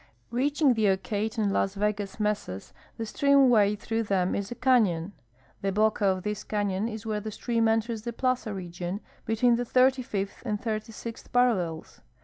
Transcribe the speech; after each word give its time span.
Reaching 0.31 0.73
the 0.73 0.87
Ocate 0.87 1.37
and 1.37 1.51
Las 1.53 1.75
Vegas 1.75 2.19
mesas, 2.19 2.73
the 2.97 3.03
streamway 3.03 3.77
through 3.77 4.01
them 4.01 4.33
is 4.33 4.49
a 4.49 4.55
canon. 4.55 5.13
The 5.61 5.71
boca 5.71 6.05
of 6.07 6.23
this 6.23 6.43
canon 6.43 6.87
is 6.87 7.05
where 7.05 7.19
the 7.19 7.29
stream 7.29 7.67
enters 7.67 8.01
the 8.01 8.11
plaza 8.11 8.51
region, 8.51 9.01
between 9.27 9.57
tlie 9.57 9.67
thirty 9.67 10.01
fifth 10.01 10.41
and 10.43 10.59
thirt^' 10.59 10.91
sixth 10.91 11.31
paral 11.31 11.57
lels. 11.57 12.01